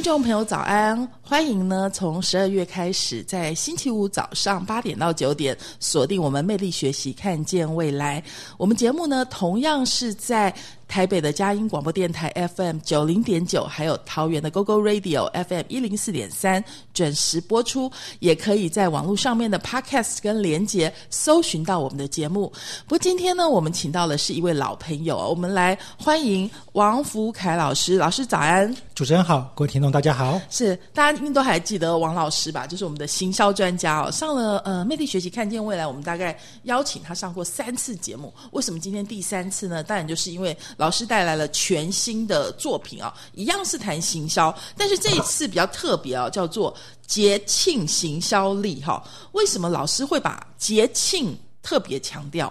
[0.00, 1.06] 听众朋友，早安！
[1.20, 8.24] 欢迎呢，从十二月开始，在星期五早上八点到九点，锁定我们魅力学习，看见未来。
[8.56, 10.54] 我们节目呢，同样是在
[10.90, 16.62] 台北的佳音广播电台 FM 九零点九，还有桃园的 GoGo Radio FM 一零四点三
[16.92, 22.52] 准时播出，也可以在网络上面的 Podcast 跟连接搜寻到我们的节目。
[22.88, 27.96] 不过今天呢，我们请到的是一位老朋友，我们来欢迎王福凯老师。
[27.96, 30.40] 老师早安，主持人好，各位听众大家好。
[30.50, 32.66] 是大家应该都还记得王老师吧？
[32.66, 38.34] 就是我们的行销专家哦，上了呃魅力学习看见未来，我们大概邀请他上过三次节目。
[38.50, 39.84] 为什么今天第三次呢？
[39.84, 46.74] 当然就是因为老师带来了全新的作品啊，一样是谈行销，但是这一次比较特别啊，叫做
[47.06, 49.04] 节庆行销力哈。
[49.32, 52.50] 为什么老师会把节庆特别强调？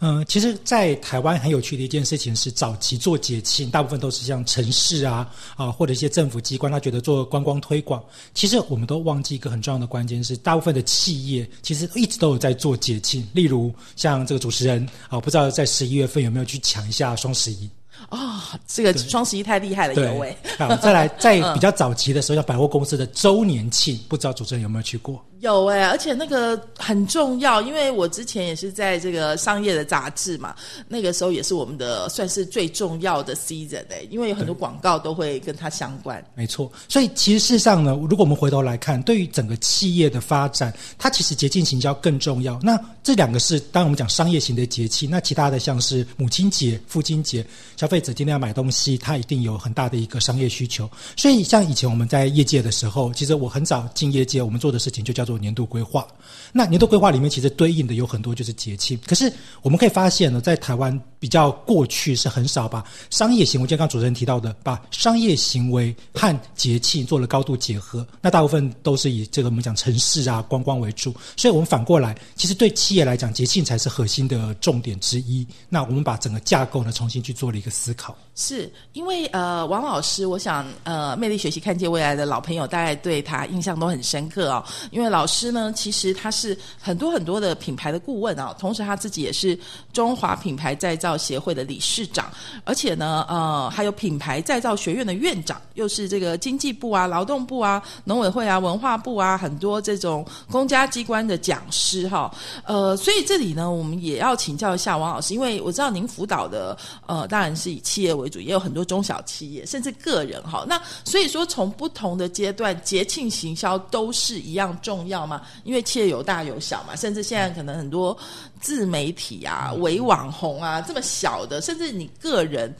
[0.00, 8.02] 嗯，其实，在台湾很有趣的一件事情是，早期做节庆，大部分都是像城市啊啊，或者一些政府机关，他觉得做观光推广。
[8.34, 13.26] 其实，我们都忘记一个很重要的关键是，大部分的企业其实一直都有在做节庆。
[13.32, 17.68] 例如，像这个主持人啊，不知道在十一月份有没有去抢一下双十一。
[18.10, 20.36] 啊，这个双十一太厉害了，有位。
[20.58, 25.24] 好，再来， 在比较早期的时候，像百货公司的周年庆，不知道主持人有没有去过？
[25.40, 30.54] 有哎，而且那个很重要，因为我之前也是在这个商业的杂志嘛，
[30.88, 36.24] 那个时候也是我们的算是最重要的 season 哎，因为有很多广告都会跟它相关。
[36.34, 42.58] 没错，所以其实事实上呢，如果我们回头来看，对于整个企业的发展，它其实节庆行销更重要。
[42.62, 47.44] 那这两个是当我们讲商业型的节气，那其他的像是母亲节、父亲节，
[47.76, 50.88] 消费者今天要买东西，他一定有很大的一个商业需求。
[51.14, 56.06] 所以像以前我们在业界的时候，其实我很早进业界，我们做的事情就叫做年度规划。
[56.52, 68.06] 那年度规划里面其实对应的有很多就是节庆，可是我们可以发现呢，在台湾比较过去是很少把商业行为，就刚主持人提到的，把商业行为和节庆做了高度结合。
[68.22, 75.44] 那大部分都是以这个我们讲城市啊观光为主，所以我们反过来，其实对企业来讲，节庆才是核心的重点之一。
[75.68, 78.16] 那我们把整个架构呢重新去做了一个思考。
[78.36, 84.62] 是因为呃，王老师，我想呃，魅力学习看见未来的老朋友，大概对他印象都很深刻哦。
[84.92, 89.58] 因为老师呢，其实他是很多很多的品牌的顾问啊，同时他自己也是
[89.92, 92.30] 中华品牌再造协会的理事长，
[92.64, 102.30] 而且呢，呃，还有品牌再造学院的院长，又是这个经济部啊、劳动部啊、农委会啊、文化部啊，很多这种公家机关的讲师哈。
[102.64, 108.26] 呃，所以这里呢，我们也要请教一下王老师，因为我知道您辅导的呃，当然是以企业为。
[108.26, 110.64] 主也有很多中小企业，甚至个人哈。
[110.66, 115.42] 那所以说，从不同的阶段，节庆行销都是一样重要吗？
[115.62, 118.18] 因为企业有大有小嘛，甚至现在可能很多
[118.60, 122.74] 自媒体啊、伪网红啊，这么小的，甚至你个人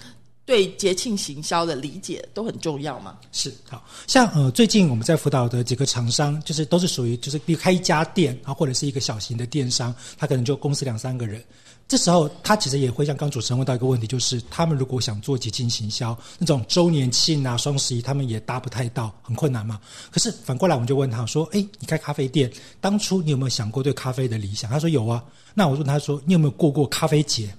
[0.47, 3.19] 对节庆行销的理解都很重要吗？
[3.32, 11.44] 是，好像呃，最近我们在辅导的几个厂商，就是都是属于就是离开一家店啊，或者是一个小型的电商，他可能就公司两三个人。
[11.88, 19.81] 这时候，他其实也会像刚主持人问到一个问题，就是他们如果想做节庆行销，那种周年庆啊、双十一，他们也搭不太到，很困难嘛。
[20.10, 25.22] 可是反过来，我们就问他说：“哎，你开咖啡店，当初你有没有想过对咖啡的理想？”他说：“有啊。”
[25.54, 27.54] 那我问他说：“你有没有过过咖啡节？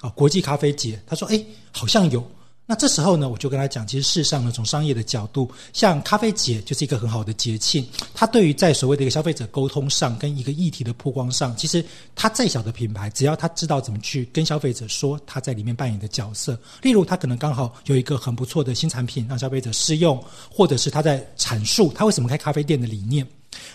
[0.00, 2.24] 啊，国际咖啡节？”他说：“哎，好像有。”
[2.70, 7.82] 那这时候呢，我就跟他讲，其实事实上呢，从商业的角度，像咖啡节就是一个很好的节庆，
[8.12, 11.82] 它对于在所谓的一个消费者沟通上，跟一个议题的曝光上，其实
[12.14, 23.26] 它再小的品牌，只要他知道怎么去跟消费者说他在里面扮演的角色，例如他可能刚好有一个很不错的新产品让消费者试用，或者是他在阐述他为什么开咖啡店的理念。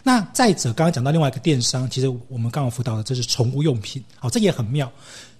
[0.04, 4.90] 那再者，刚刚讲到另外一个电商，其实我们刚刚辅导的这是宠物用品，好，这也很妙。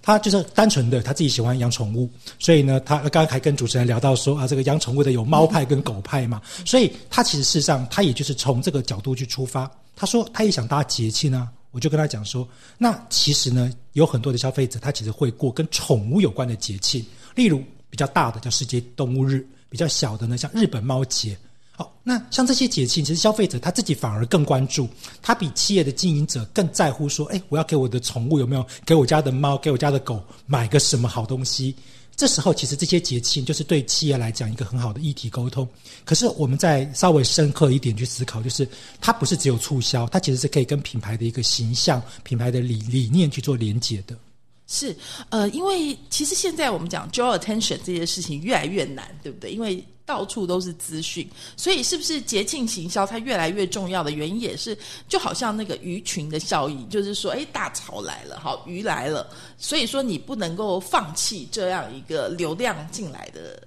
[0.06, 9.70] 他就是单纯的他自己喜欢养宠物，所以呢，他刚刚还跟主持人聊到说啊，这个养宠物的有猫派跟狗派嘛，所以他其实事实上他也就是从这个角度去出发。
[9.96, 12.46] 他说他也想搭节气呢，我就跟他讲说，
[12.76, 21.34] 那其实呢，有很多的消费者他其实会过跟宠物有关的节气，例如比较大的叫世界动物日，比较小的呢像日本猫节。
[21.76, 24.88] 好，那像这些节庆，其实消费者他自己反而更关注，
[25.20, 31.74] 他比企业的经营者更在乎说，哎，我要给我的宠物有没有给我家的猫、给我家的狗买个什么好东西？
[32.16, 35.68] 这时候其实这些节庆就是对企业来讲一个很好的议题沟通。
[36.04, 38.68] 可是我们再稍微深刻一点去思考，就是
[39.00, 44.16] 它不是只有促销，它其实是可以跟品牌的一个形象、品牌的理理念去做连接的。
[44.68, 44.96] 是，
[45.28, 49.50] 呃，因为其实现在我们讲 draw attention 这件事情越来越难，对不对？
[49.50, 54.76] 因为到处都是资讯，所以是不是节庆行销它越来越重要的原因也是，
[55.08, 63.62] 就好像那个鱼群的效应，就是说，哎，大潮来了，好，鱼来了，所以说你不能够放弃这样一个流量进来的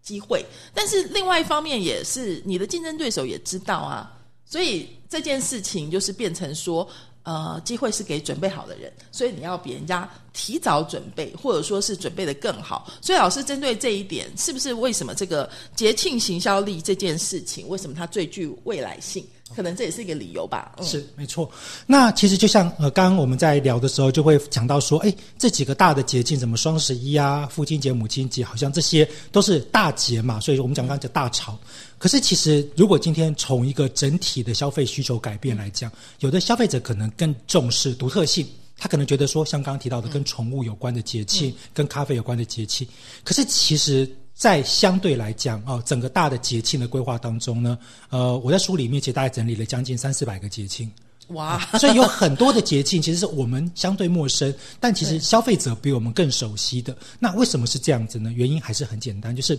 [0.00, 0.44] 机会。
[0.72, 4.12] 但是另外一方面也是，你的竞争对手也知道啊，
[4.44, 6.88] 所以这件事情就是变成说。
[7.22, 12.90] 呃，机会是给准备好的人，所以你要比人家提早准备，或者说是准备的更好。
[13.00, 19.24] 所以老师针对这一点，是不是为什么这个节庆行销力这件事情，为什么它最具未来性？
[19.54, 20.76] 可能这也是一个理由吧。
[20.80, 21.50] 是没错。
[21.84, 30.38] 那其实就像呃，刚刚我们在聊的时候，就会讲到说，哎，这几个大的节庆，什么双十一啊、父亲节、母亲节，好像这些都是大节嘛。
[30.38, 31.58] 所以我们讲刚刚叫大潮。
[32.00, 38.44] 可是其实，如果今天从一个整体的消费需求改变来讲，有的消费者可能更重视独特性，
[38.76, 42.88] 他可能觉得说，像刚刚提到的跟宠物有关的节庆、跟咖啡有关的节庆。
[43.22, 44.10] 可是其实。
[44.32, 50.90] 在相对来讲，哦，整个大的节庆的规划当中呢，呃，我在书里面其实大概整理了将近三四百个节庆，
[51.28, 51.60] 哇！
[51.78, 56.96] 所以有很多的节庆其实是我们相对陌生，但其实消费者比我们更熟悉的。
[57.18, 58.32] 那为什么是这样子呢？
[58.34, 59.58] 原因还是很简单，就是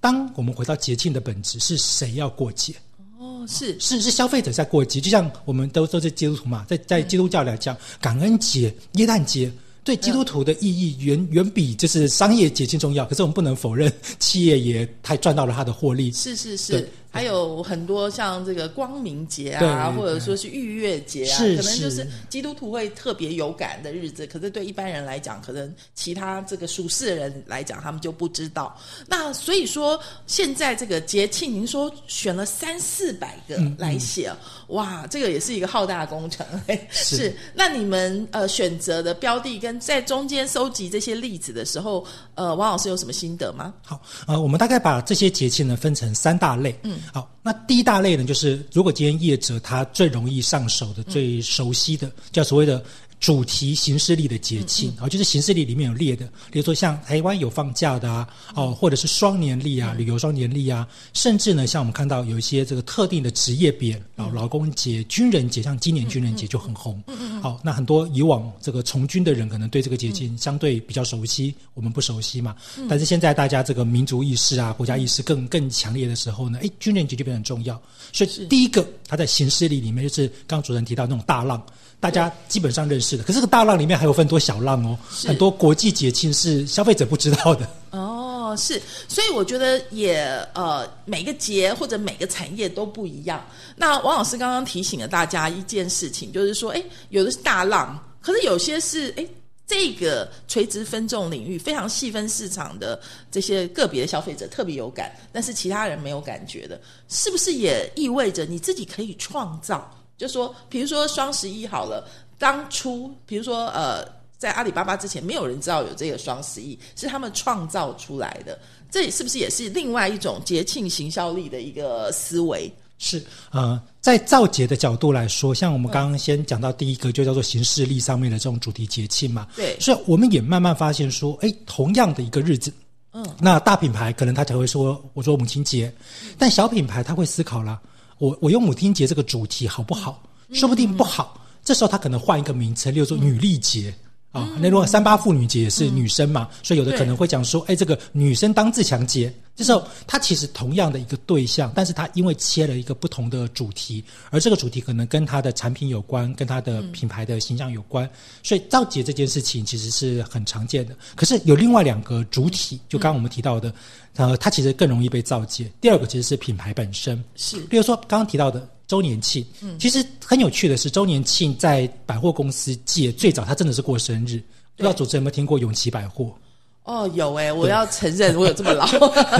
[0.00, 2.74] 当我们回到节庆的本质，是谁要过节？
[3.18, 9.52] 哦，是是是消费者在过节，就像我们都都是基督徒嘛，在在基督教来讲，感恩节、耶诞节。
[9.82, 16.12] 对基督徒的意义远远比就是商业节庆重要，可是我们不能否认，企业也太赚到了它的获利。
[16.12, 16.86] 是是是。
[17.10, 24.24] 还有很多像这个光明节啊，或者说是逾越节啊，可能就是基督徒会特别有感的日子。
[24.28, 28.78] 可是对一般人来讲，可能其他这个属世的人来讲，他们就不知道。
[29.08, 34.32] 那所以说，现在这个节庆，您说选了三四百个来写，
[34.68, 36.46] 哇，这个也是一个浩大的工程。
[36.90, 37.34] 是。
[37.54, 42.06] 那你们呃选择的标的跟在中间收集这些例子的时候，
[42.36, 43.74] 呃，王老师有什么心得吗？
[43.82, 46.72] 好，呃，我们大概把这些节庆呢分成三大类。
[46.84, 46.99] 嗯。
[47.12, 52.82] 好，那第一大类呢，就是如果今天业者他最容易上手的、最熟悉的，叫所谓的。
[53.20, 67.02] 主题形式力的节庆啊，就是形式力里面有列的，比如说像台湾有放假的啊，哦，或者是双年历啊，旅游双年历啊，甚至呢，像我们看到有一些这个特定的职业别，劳劳工节、军人节，像今年军人节就很红。
[67.42, 72.56] 好，那很多以往这个从军的人可能对这个节庆相对比较熟悉，我们不熟悉嘛。
[72.88, 77.78] 但是现在大家这个民族意识啊、国家意识更更强烈的时候呢，哎，军人节就变得很重要。
[78.14, 81.62] 所以第一个，它在形式力里面就是刚刚主任提到那种大浪。
[82.00, 87.68] 大家基本上认识的，可是这个大浪里面还有分多小浪哦，很多国际节庆是消费者不知道的。
[87.90, 90.24] 哦，是，所以我觉得也
[90.54, 93.44] 呃，每个节或者每个产业都不一样。
[93.76, 99.26] 那王老师刚刚提醒了大家一件事情，就是说，哎，有的是大浪，可是有些是哎，
[99.66, 102.98] 这个垂直分众领域非常细分市场的
[103.30, 106.80] 这些个别的消费者特别有感，但是其他人没有感觉的，
[107.10, 109.94] 是不是也意味着你自己可以创造？
[110.20, 112.06] 就说，比如说双十一好了，
[112.38, 114.06] 当初比如说呃，
[114.36, 118.58] 在阿里巴巴之前，没有人知道有这个双十一，是他们创造出来的。
[118.90, 122.70] 这是不是也是另外一种节庆行销力的一个思维？
[122.98, 129.48] 是呃，在造节的角度来说，像我们刚刚先讲到第一个，就叫做形式力上面的这种主题节庆嘛。
[129.56, 132.70] 对，所以我们也慢慢发现说，哎，同样的一个日子，
[133.14, 135.90] 嗯，那大品牌可能他才会说，我说母亲节，
[136.36, 137.80] 但小品牌他会思考了。
[138.20, 140.22] 我我用母亲节这个主题好不好？
[140.52, 141.40] 说不定不好。
[141.64, 143.94] 这时候他可能换一个名称，例如说女力节
[144.32, 144.48] 啊。
[144.60, 149.32] 那如果三八妇女节也是女生嘛，所以有的可能会讲说，哎，这个女生当自强节。
[149.56, 158.08] 这时候它其实同样的一个对象，但是它因为切了一个不同的主题，而这个主题可能跟它的产品有关，跟它的品牌的形象有关，
[158.42, 160.96] 所以造节这件事情其实是很常见的。
[161.14, 163.72] 可是有另外两个主体，就刚刚我们提到的。
[164.16, 165.70] 呃，它其实更容易被造节。
[165.80, 174.42] 第二个其实是品牌本身，是，比如说刚刚提到的周年庆，嗯，其实很有趣的是，周年庆在百货公司界最早，它真的是过生日。
[174.74, 176.34] 不知道主持人有没有听过永琪百货？
[176.82, 178.84] 哦，有诶，我要承认 我有这么老。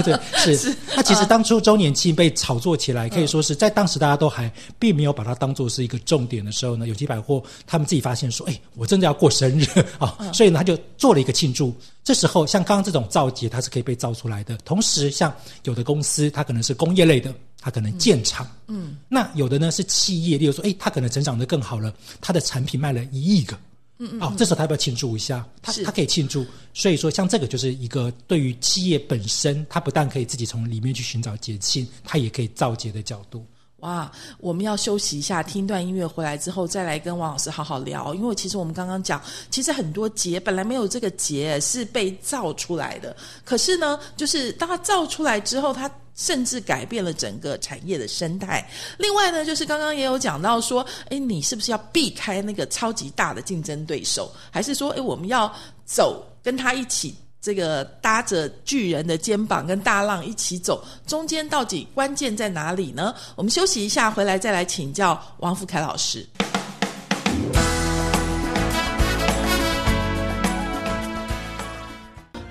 [0.03, 0.17] 对，
[0.55, 0.73] 是。
[0.95, 9.65] 那其实当初周年庆被炒作起来，可以说是在当时大家都还并没有把它当做是一个重点的时候呢，永琪百货他们自己发现说，哎，我真的要过生日
[9.97, 11.75] 啊， 所以呢他就做了一个庆祝。
[12.03, 14.55] 这时候像刚刚这种造节，它是可以被造出来的。
[14.63, 15.33] 同时，像
[15.65, 18.45] 有的公司，它可能是工业类的，它可能建厂。
[18.67, 18.97] 嗯。
[19.07, 23.55] 那有的呢是企业，例如说，哎，它可能成长的更好了，它的产品卖了一亿个。
[24.03, 25.47] 嗯嗯，哦，这时候他要不要庆祝一下？
[25.61, 26.43] 他他可以庆祝。
[26.73, 33.45] 所以说，像这个就是一个对于企业本身，它不但可以自己从里面去寻找节庆，它也可以造节的角度。
[33.81, 38.13] 哇，我们要休息一下，听段音乐回来之后，再来跟王老师好好聊。
[38.15, 48.67] 因为其实我们刚刚讲，其实很多节本来没有这个节是被造出来的，可是呢，就是当它造出来之后，它甚至改变了整个产业的生态。
[48.97, 55.51] 另外呢，就是刚刚也有讲到说，哎，你是不是要避开那个超级大的竞争对手，还是说，哎，我们要
[55.85, 57.15] 走跟他一起？
[57.41, 63.11] 这个搭着巨人的肩膀跟大浪一起走，中间到底关键在哪里呢？
[63.35, 66.23] 我们休息一下，回来再来请教王福凯老师。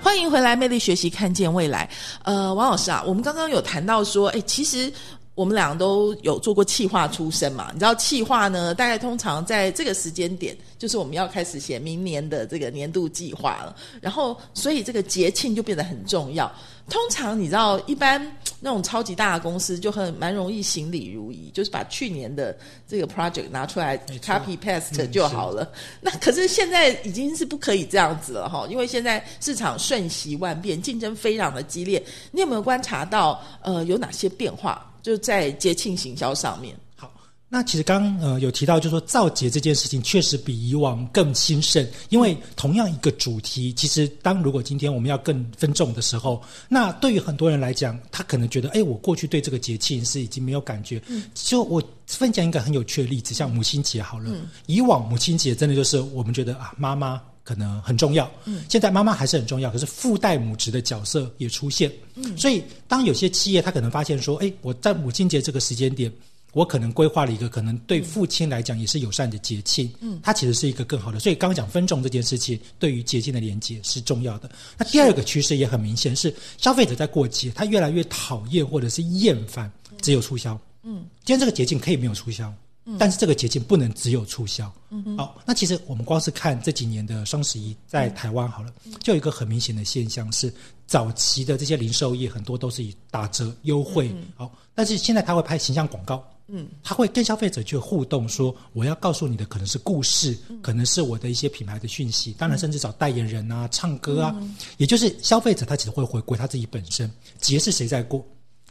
[0.03, 1.89] 欢迎回来，魅力学习，看见未来。
[2.23, 4.91] 呃，王老师啊，我们刚刚有谈到说，哎，其实。
[5.33, 7.69] 我们两个都有做过企划出身嘛？
[7.73, 8.75] 你知道企划呢？
[8.75, 13.75] 大概通常在这个时间点，就是我们要开始写明年的这个年度计划了。
[14.01, 16.51] 然后，所以这个节庆就变得很重要。
[16.89, 18.21] 通常你知道，一般
[18.59, 25.71] 那种超级大的公司就很蛮容易行礼如仪，就是把去年的这个 project 拿出来 copy paste 就好了。
[26.01, 32.03] 那可是现在已经是不可以这样子了哈，因为现在市场瞬息万变，竞争非常的激烈。
[32.31, 34.90] 你有没有观察到呃有哪些变化？
[35.01, 36.75] 就在节庆行销上面。
[36.95, 37.11] 好，
[37.49, 51.01] 那其实刚呃有提到，就是说造节这件事情确实比以往更兴盛，因为同样一个主题，其实当如果今天我们要更分众的时候，那对于很多人来讲，他可能觉得，哎，我过去对这个节庆是已经没有感觉。
[51.07, 54.31] 嗯，就我分享一个很有趣的例子，像母亲节好了，
[54.67, 57.21] 以往母亲节真的就是我们觉得啊，妈妈。
[57.43, 66.11] 可能很重要，嗯，现在妈妈还是很重要，可是父代母职的角色也出现，嗯，所以当有些企业他可能发现说，哎，我在母亲节这个时间点，
[66.53, 71.19] 我可能规划了一个可能对父亲来讲也是友善的节庆，嗯，它其实是一个更好的。
[71.19, 74.49] 所以刚刚讲分众这件事情，对于节庆的连接是重要的。
[74.77, 79.71] 那第二个趋势也很明显，是消费者在过节，他越来越讨厌或者是厌烦
[80.01, 82.53] 只有促销，嗯，今天这个节庆可以没有促销。
[82.97, 84.71] 但是这个节庆不能只有促销。
[85.17, 90.53] 好，那其实我们光是看这几年的双十一，在台湾好了，就有一个很明显的现象是，
[90.87, 94.13] 早期的这些零售业很多都是以打折优惠。
[94.35, 104.35] 好，但是现在他会拍形象广告，嗯，他会跟消费者去互动，说我要告诉你的可能是故事，可能是我的一些品牌的讯息，当然甚至找代言人啊、唱歌啊，
[104.77, 107.09] 也就是消费者他其实会回归他自己本身，
[107.39, 108.25] 节是谁在过？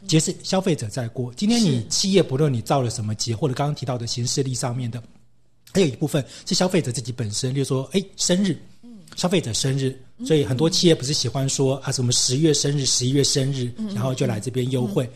[0.07, 5.01] 节是消费者在过，今天你企业不论你造了什么节，或者刚刚提到的形式力上面的，
[5.73, 8.57] 还有一部分是消费者自己本身，例如说，哎，生日，
[9.15, 9.97] 消费者生日。
[10.25, 15.09] 所以很多企业不是喜欢说啊什么十月生日、十一月生日，然后就来这边优惠。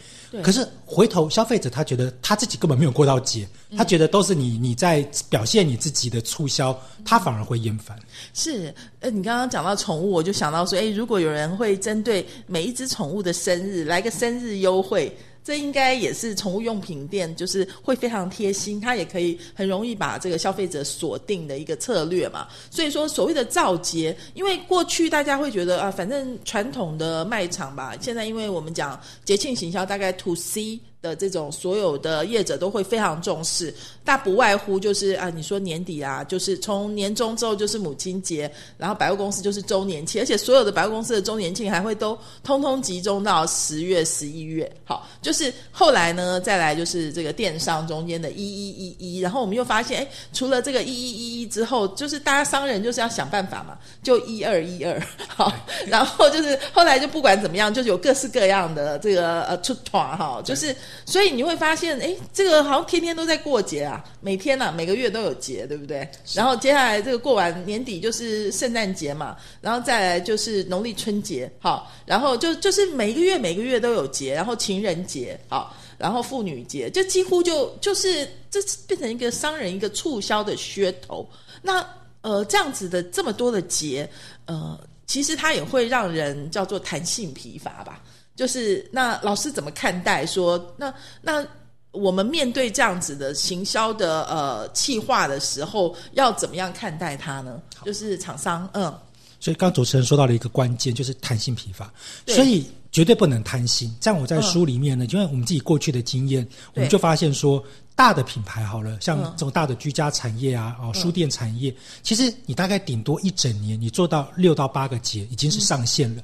[0.43, 3.47] 可是回头消费者他觉得他自己根本没有过到节，
[3.77, 7.97] 他觉得都是你你在表现你自己的促销，他反而会厌烦。
[8.33, 15.15] 是，呃，你刚刚讲到宠物，我就想到说，哎，如果有人会针对每一只宠物的生日来个生日优惠。
[15.45, 22.47] 这应该也是宠物用品店，就是会非常贴心，它也可以很容易把这个消费者锁定的一个策略嘛。
[22.71, 30.79] 所以说，所谓的造节，因为过去大家会觉得啊，反正传统的卖场吧，现在因为我们讲节庆行销，大概 to C。
[31.05, 33.71] 的这种所有的业者都会非常重视，
[34.03, 44.69] 大不外乎就是啊，你说年底啊，就是从年终之后就是母亲节，然后百货公司就是周年庆，而且所有的百货公司的周年庆还会都通通集中到十月、十一月。
[44.83, 54.99] 好，就是后来呢，再来就是这个电商中间的一一一一，然后我们又发现，哎，除了这个一一一一之后，就是大家商人就是要想办法嘛，就一二一二。
[55.27, 55.53] 好，
[55.85, 60.75] 然后就是后来就不管怎么样，就有各式各样的这个呃出团哈，就是。
[61.05, 66.07] 所以你会发现，哎，这个好像天天都在过节啊，每天啊，每个月都有节，对不对？
[66.33, 81.27] 然后接下来这个过完年底就是圣诞节嘛，然后再来就是农历春节，好，然后就就是每个月每个月都有节，然后情人节，好，然后妇女节，就几乎就就是这变成一个商人一个促销的噱头。
[81.61, 81.85] 那
[82.21, 84.09] 呃，这样子的这么多的节，
[84.45, 88.01] 呃，其实它也会让人叫做弹性疲乏吧。
[88.35, 91.45] 就是那老师怎么看待说那那
[91.91, 97.61] 我们面对这样子的行销的呃企划的时候要怎么样看待它呢？
[97.85, 98.93] 就是厂商嗯，
[99.39, 101.89] 所以刚主持人说到了一个关键，就是弹性疲乏，
[102.27, 103.95] 所以绝对不能贪心。
[104.01, 107.63] 像我在书里面呢，因为我们自己过去的经验，我们就发现说
[107.95, 111.73] 大的品牌好了，像这种大的居家产业啊，哦书店产业，
[112.03, 116.21] 其实你大概顶多一整年，你做到六到八个节已经是上限了。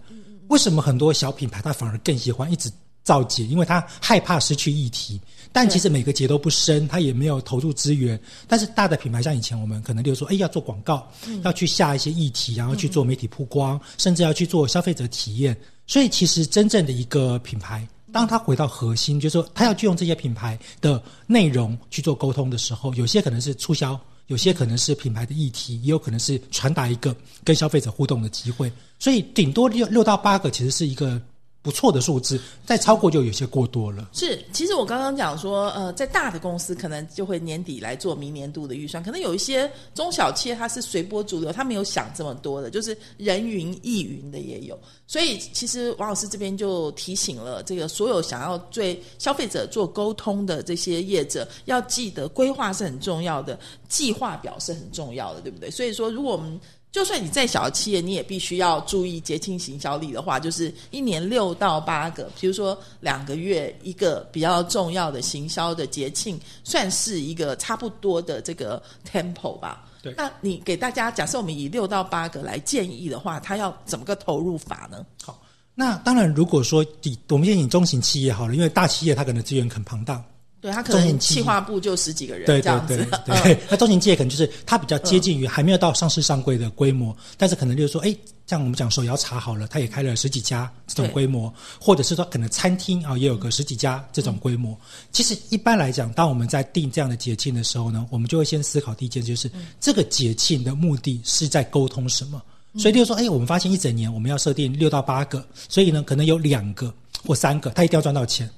[0.51, 2.69] 为什么很多小品牌它反而更喜欢一直
[3.03, 5.19] 造节，因为他害怕失去议题。
[5.53, 8.19] 但其实每个节都不深，他也没有投入资源。
[8.47, 11.09] 但是大的品牌像以前我们可能就说，哎，要做广告，
[11.43, 15.55] 要去下一些议题，然后去做媒体曝光，甚至要去做消费者体验。
[15.87, 23.99] 所以其实真正的一个品牌，当他回到核心，就是说他要去用这些品牌的内容去做沟通的时候，有些可能是促销，
[24.31, 28.71] 有些可能是品牌的议题，也有可能是传达一个跟消费者互动的机会。
[28.97, 31.21] 所以顶多六六到八个，其实是一个。
[31.61, 34.09] 不错的数字，再超过就有些过多了。
[34.13, 44.79] 是，其实我刚刚讲说，呃，在大的公司可能就会年底来做明年度的预算，可能有一些中小企业它是随波逐流，他没有想这么多的，就是人云亦云的也有。
[45.05, 55.69] 所以，其实王老师这边就提醒了这个所有想要对消费者做沟通的这些业者，要记得规划是很重要的，计划表是很重要的，对不对？
[55.69, 56.59] 所以说，如果我们
[56.91, 69.87] 就算你再小的企业，你也必须要注意节庆行销力的话，就是一年六到八个，比如说两个月一个比较重要的行销的节庆，算是一个差不多的这个 tempo 吧。
[70.03, 75.05] 对，那你给大家假设我们以六到八个来建议的话，它要怎么个投入法呢？
[75.23, 75.41] 好，
[75.73, 80.21] 那当然如果说以我们先以中型企业好了，因为大企业它可能资源很庞大。
[80.61, 88.15] 对他可能企划部就十几个人这样子，对， 那中型企业可能就是它比较接近于还没有到上市上柜的规模，但是可能就是说，哎，
[88.45, 94.79] 像我们讲手摇茶好了，它也开了十几家这种规模，或者是说可能餐厅啊也有个十几家这种规模。
[95.11, 99.49] 其实一般来讲，当我们在定这样的节庆的时候呢，我们就会先思考第一件就是
[99.79, 102.39] 这个节庆的目的是在沟通什么。
[102.77, 106.93] 所以就是说，哎，我们发现一整年我们要设定六到八个，所以呢，可能有两个
[107.25, 108.49] 或三个，他一定要赚到钱。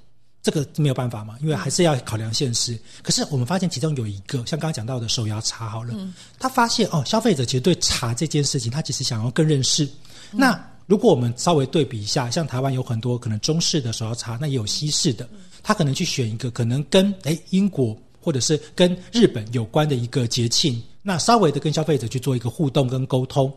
[0.44, 2.78] 这个没有办法嘛，因为还是要考量现实。
[3.02, 5.96] 可是我们发现其中有一个，像刚刚讲到的手摇茶好了，
[6.38, 9.88] 他发现哦，消费者其实对茶这件事情，他其实想要更认识。
[10.32, 15.26] 那如果我们稍微对比一下，像台湾有很多可能中式的手摇茶，那也有西式的，
[15.64, 20.84] 他可能去选一个可能跟诶英国或者是跟日本有关的一个节庆。
[21.02, 23.54] 那稍微的跟消费者去做一个互动跟沟通，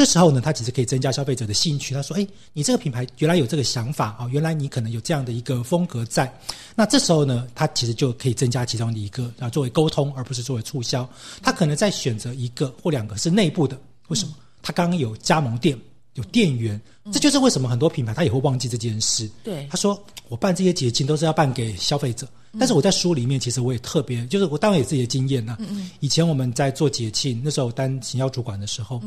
[0.00, 1.92] 这时候呢，他其实可以增加消费者的兴趣。
[1.92, 6.34] 他说：“哎，你这个品牌原来有这个想法啊，原来你可能有这样的一个风格在。”
[6.74, 11.06] 那这时候呢，他其实就可以增加其中的一个啊，作为沟通，而不是作为促销。
[11.42, 14.34] 他可能在选择一个或两个是内部的，为什么？
[14.62, 15.78] 他刚刚有加盟店，
[16.14, 16.80] 有店员，
[17.12, 19.30] 这就是为什么很多品牌他也会忘记这件事。
[19.44, 22.26] 对，他说：“我办这些节庆都是要办给消费者。”
[22.58, 25.56] 但是我在书里面，其实我也特别，就是我当然有自己的经验呐。
[26.00, 29.00] 以前我们在做节庆，那时候当行销主管的时候，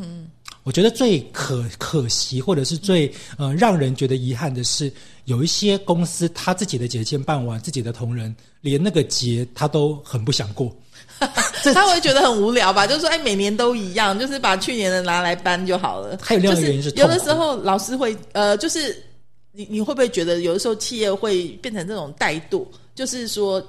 [0.64, 4.92] 我觉得最可可惜，或者是最呃让人觉得遗憾的是，
[5.26, 10.74] 有一些公司他自己的节庆办完，自己的同仁连那个节他都很不想过，
[11.20, 12.88] 他会觉得很无聊吧？
[12.88, 16.18] 就是说，哎，每年都一样，就是把去年的拿来搬就好了。
[16.22, 19.04] 还有另外一个原因是，有的时候老师会呃，就是
[19.52, 22.66] 你你会不会觉得有的时候企业会变成这种怠惰？
[22.96, 23.62] 就是说，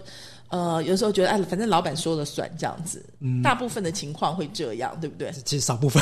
[0.55, 3.05] 呃，有时候觉得哎，反正老板说了算这样子。
[3.19, 5.33] 嗯，大部分的情况会这样，对不对？
[5.45, 6.01] 其实少部分，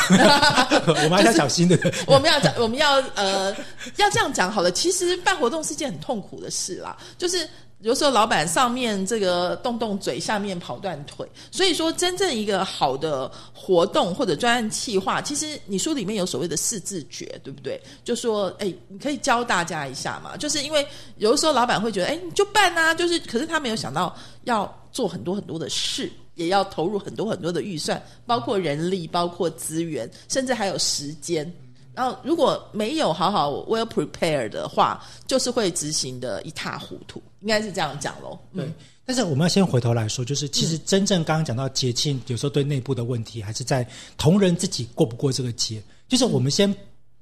[0.86, 1.78] 我们还要小心的。
[2.06, 3.50] 我们要讲，我们要呃，
[3.96, 4.70] 要这样讲好了。
[4.70, 7.48] 其实办活动是件很痛苦的事啦，就是。
[7.82, 17.80] 有时候老板上面这个动动嘴，下面跑断腿，所以说真正一个好的活动或者专案企划，其实你书里面有所谓的四字诀，对不对？
[18.04, 20.36] 就说哎，你可以教大家一下嘛。
[20.36, 31.52] 就是因为有的时候老板会觉得，哎，你就办啊，就是可是他没有想到要做很多很多的事，也要投入很多很多的预算，包括人力，包括资源，甚至还有时间。
[31.94, 38.38] 然后如果没有好好 well prepared 的话，就是会执行的一塌糊涂，应该是这样讲喽。
[38.54, 38.66] 对，
[39.04, 45.82] 但是我们要先回头来说，就是其实真正刚刚讲到节庆，有时候对内部的问题，还是在同仁自己过不过这个节。
[46.08, 46.74] 就是我们先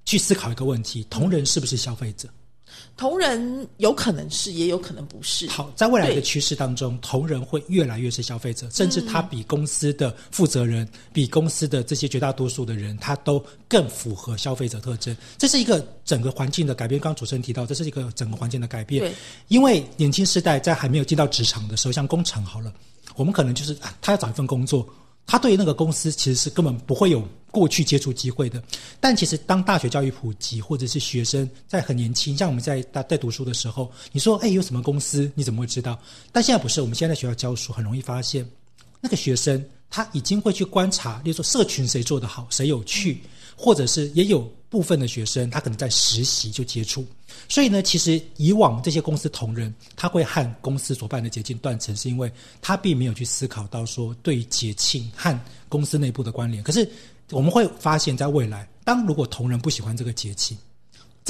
[0.05, 2.29] 去思考一个问题：同仁是不是消费者？
[2.97, 5.49] 同仁有可能是，也有可能不是。
[5.49, 15.17] 好，在未来的趋势当中，同仁会越来越是消费者，甚至他比公司的负责人，比公司的这些绝大多数的人，他都更符合消费者特征。
[15.39, 17.01] 这是一个整个环境的改变。
[17.01, 19.01] 刚刚主持人提到，这是一个整个环境的改变。
[19.03, 19.13] 对，
[19.49, 22.71] 因为年轻世代在还没有进到职场的时候，像工厂好了，
[23.17, 24.87] 我们可能就是他要找一份工作。
[25.31, 28.61] 他对于那个公司其实是根本不会有过去接触机会的，
[28.99, 35.97] 但其实当大学教育普及，或者是学生在很年轻，像我们在在在读书的时候，你说哎有什么公司，你怎么会知道？
[36.33, 38.45] 但现在不是，我们现在在学校教书，很容易发现
[39.01, 43.23] 那个学生他已经会去观察，例如说社群谁做得好，谁有趣，
[43.55, 47.07] 或者是也有部分的学生他可能在实习就接触。
[47.49, 56.63] 所以呢，其实以往这些公司同仁，他会和公司所办的节庆断层，是因为他并没有去思考到说对节庆和公司内部的关联。
[56.63, 56.89] 可是
[57.31, 60.57] 我们会发现，在未来，当如果同仁不喜欢这个节庆，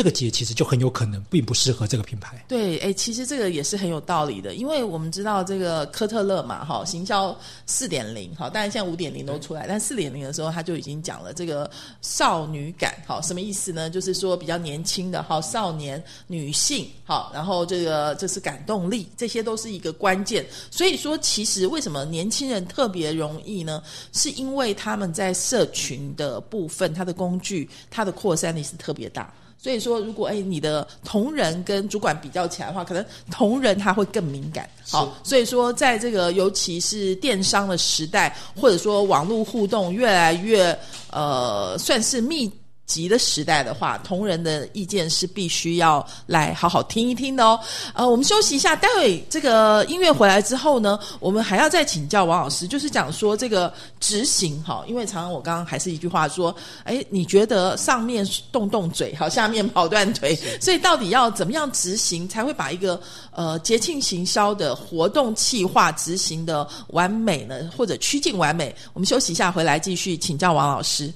[0.01, 2.43] 这个节其实就很有可能并不适合这个品牌。
[2.49, 13.91] 对，哎，其实这个也是很有道理的，因为我们知道这个科特勒嘛，哈，行销四点零，哈，当然现在五点零都出来，但四点零的时候他就已经讲了这个少女感，好，什么意思呢？
[13.91, 20.47] 就是说比较年轻的，好，少年女性，好，然后这个这是感动力，这些都是一个关键。
[20.71, 23.83] 所以说，其实为什么年轻人特别容易呢？
[24.15, 29.31] 是因为他们在社群的部分，它的工具，它的扩散力是特别大。
[29.63, 34.69] 所以说，如果哎你的同仁跟主管比较起来的话，可能同仁他会更敏感。
[34.89, 40.77] 好，所以说在这个尤其是电商的时代，或者说网络互动越来越
[41.11, 42.51] 呃算是密。
[42.91, 47.61] 急的时代的话，同仁的意见是必须要来好好听一听的哦。
[47.95, 63.01] 呃，我们休息一下，待会这个音乐回来之后呢，我们还要再请教王老师，就是讲说这个执行哈，因为常常我刚刚还是一句话说，哎，你觉得上面动动嘴，好，下面跑断腿， 所以到底要怎么样执行，才会把一个
[63.31, 68.75] 呃节庆行销的活动计划执行的完美呢，或者趋近完美？
[68.95, 71.13] 我们休息一下，回来继续请教王老师。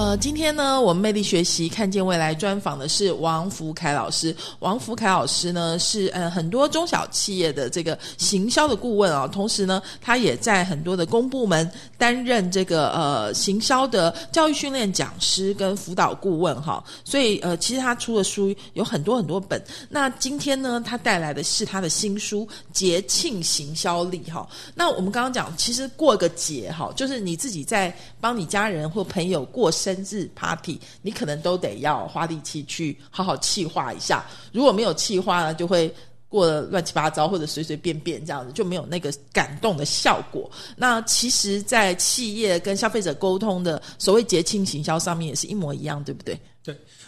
[0.00, 4.34] 呃，今天呢，我们魅力学习看见未来专访的是王福凯老师。
[4.60, 16.82] 王福凯老师呢，是呃很多中小企业的这个行销的顾问啊，同时呢，他也在很多的公部门担任这个呃行销的教育训练讲师跟辅导顾问哈。
[17.04, 19.62] 所以呃，其实他出的书有很多很多本。
[19.90, 24.48] 那今天呢，他带来的是他的新书《节庆行销力》哈。
[24.74, 29.89] 那我们刚刚讲，其实过个节哈，就是你自己在帮你家人或朋友过生。
[29.94, 34.24] 生日 party，你可能都得要花力气去好好气化一下。
[34.52, 35.92] 如果没有气化呢，就会
[36.28, 40.48] 过得乱七八糟，或者随随便便这样子，就没有那个感动的效果。
[40.76, 46.38] 那其实，在企业跟消费者沟通的所谓节庆行销上面，也是一模一样，对不对？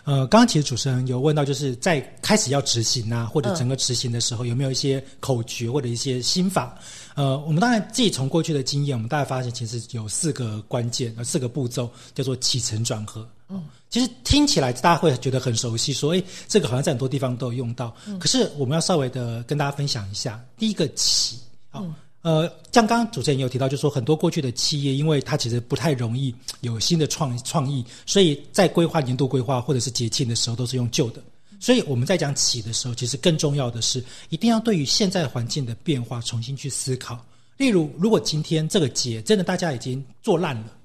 [0.05, 0.15] 对。
[0.15, 6.77] 呃，刚刚其实主持人有问到，就是在开始要执行啊，或者整个执行的时候，有没有一些口诀或者一些心法？
[7.15, 13.29] 呃，我们当然自己从过去的经验，我们大概发现，其实有四个关键，呃，四个步骤，叫做起承转合。
[13.49, 17.95] 嗯，其实听起来大家会觉得很熟悉，说，哎，这个好像在很多地方都有用到。
[18.07, 21.39] 嗯，可是我们要稍微的跟大家分享一下，第一个起，
[21.71, 21.85] 好。
[22.23, 31.21] 呃，像刚刚主持人有提到，就是说很多过去的企业，因为它其实不太容易有新的创创意，所以在规划年度规划或者是节庆的时候，都是用旧的。
[31.59, 37.25] 所以我们在讲起的时候，其实更重要的是，一定要对于现在环境的变化重新去思考。
[37.57, 40.77] 例如，如果今天这个节真的大家已经做烂了，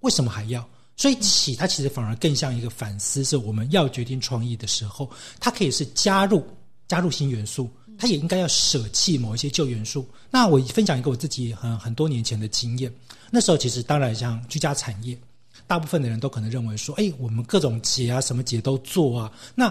[0.00, 0.66] 为什么还要？
[0.96, 6.42] 所以起它其实反而更像一个反思，是我们要决定创意的时候，它可以是加入
[6.88, 7.68] 加入新元素。
[7.98, 10.06] 他也应该要舍弃某一些旧元素。
[10.30, 12.92] 那我分享一个我自己很很多年前的经验。
[13.30, 15.18] 那时候其实当然像居家产业，
[15.66, 19.32] 大部分的人都可能认为说，哎，我们各种节啊，什么节都做啊。
[19.54, 19.68] 那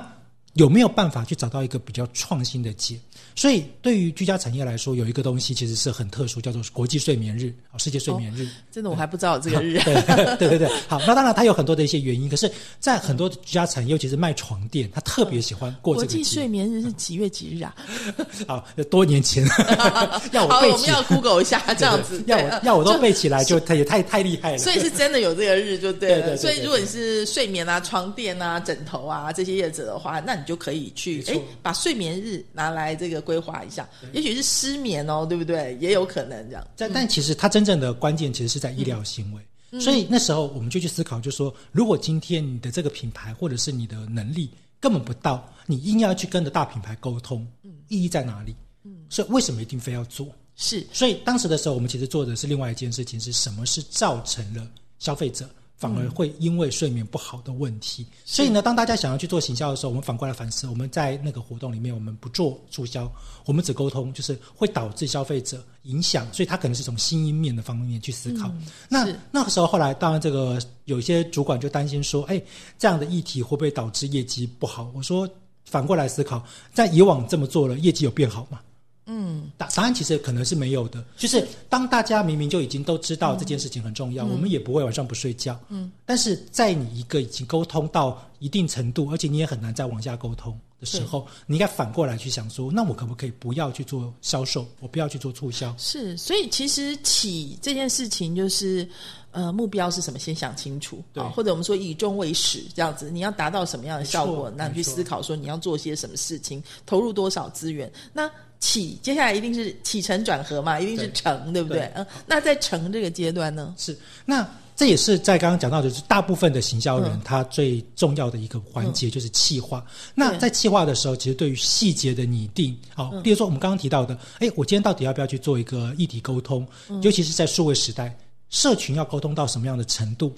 [0.56, 2.98] 有没有办法去找到一个比较创新的解？
[3.38, 8.48] 所以，对于居家产业来说，有一个东西其实是很特殊，叫做国际睡眠日啊，世界睡眠日。
[8.72, 9.78] 真的，我还不知道这个日。
[9.84, 17.76] 对对对对，好，那当然它有很多的一些原因，可是，在很多居家产业，尤其是卖床垫，他特别喜欢过这个国际睡眠日是几月几日啊？
[18.48, 19.46] 好，多年前
[20.32, 24.58] 要我背起，我们要 Google 一下这样子，要我要我都背起来，就他也太太厉害了。
[24.60, 26.38] 所以是真的有这个日，就对了。
[26.38, 33.26] 所以如果你是睡眠啊、床垫啊、枕头啊这些业者的话，那你就可以去哎，把睡眠日拿来这个。
[33.26, 35.76] 规划一下，也许是失眠哦，对不对？
[35.82, 36.68] 也有可能这样。
[36.78, 47.48] 但但其实它真正的关键其实是在医疗行为，所以那时候我们就去思考，就说如果今天你的这个品牌或者是你的能力根本不到，你硬要去跟着大品牌沟通，
[47.88, 48.56] 意义在哪里？
[48.84, 50.28] 嗯，所以为什么一定非要做？
[50.56, 55.50] 是，所以当时的时候，我们其实做的是另外一件事情，是什么是造成了消费者。
[55.78, 63.12] 反而会因为睡眠不好的问题，所以呢，当大家想要去做行销的时候，我们反过来反思，我们在那个活动里面，我们不做促销，
[63.46, 68.50] 我们只沟通，就是会导致消费者影响，所以他可能是从心因面的方面去思考。
[68.88, 72.42] 那那个时候，后来当然这个有些主管就担心说，哎，
[72.80, 74.90] 这样的议题会不会导致业绩不好？
[74.96, 75.30] 我说
[75.66, 76.42] 反过来思考，
[76.74, 78.62] 在以往这么做了，业绩有变好吗？
[79.08, 81.04] 嗯，答答案其实可能是没有的。
[81.16, 85.60] 就是当大家明明就已经都知道这件事情很重要，我们也不会晚上不睡觉。
[85.70, 95.74] 嗯，但是在你一个已经沟通到一定程度，而且你也很难再往下沟通的时候，你应该反过来去想说，那我可不可以不要去做销售，我不要去做促销？
[95.78, 98.88] 是，所以其实起这件事情就是，
[99.30, 101.04] 呃，目标是什么，先想清楚。
[101.14, 108.28] 对，或者我们说以终为始，这样子，你要达到什么样的效果，那你去思考说你要做些什么事情，投入多少资源，那。
[108.60, 111.92] 起，接下来一定是起承转合嘛，一定是承，对不对？
[111.96, 113.74] 嗯，那在承这个阶段呢？
[113.78, 113.98] 是。
[114.26, 119.86] 那这也是在刚刚讲到的，就是大部分的行销人他最重要的一个环节就是企划。
[120.14, 126.68] 那在企划的时候，其实对于细节的拟定，好，比如说我们刚刚提到的，哎，我今天到底要不要去做一个议题沟通？
[127.02, 128.14] 尤其是在数位时代，
[128.50, 130.36] 社群要沟通到什么样的程度？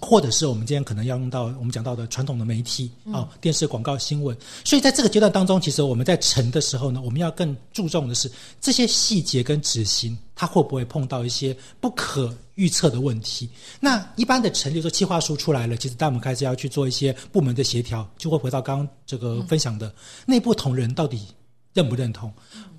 [0.00, 4.36] 或者是我们今天可能要用到我们讲到的传统的媒体啊，电视广告、新闻。
[4.64, 13.48] 所以在这个阶段当中，其实我们在成的时候呢，我们要更注重的是这些细节跟执行，它会不会碰到一些不可预测的问题？
[13.78, 19.94] 那一般的成，例如说计划书出来了，其实当我们开始要去做一些部门的协调，就会回到刚刚这个分享的
[20.26, 21.26] 内部同仁到底
[21.72, 22.32] 认不认同。